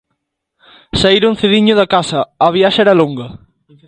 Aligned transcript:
Saíron 1.01 1.33
cediño 1.41 1.73
da 1.77 1.89
casa, 1.95 2.19
a 2.45 2.47
viaxe 2.55 2.79
era 2.85 2.99
longa. 3.01 3.27